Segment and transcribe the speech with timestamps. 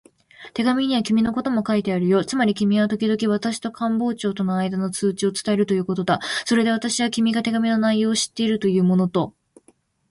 [0.55, 2.25] 手紙には君のことも書いてあるよ。
[2.25, 6.19] つまり君はときどき私と官房長とのあいだの通知を伝えるということだ。
[6.47, 9.35] それで私は、君が手紙の内容を知っているものと